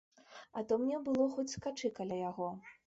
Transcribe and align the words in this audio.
А 0.61 0.63
то 0.71 0.79
мне 0.85 0.97
было 1.11 1.29
хоць 1.37 1.49
скачы 1.55 1.95
каля 2.01 2.23
яго. 2.29 2.55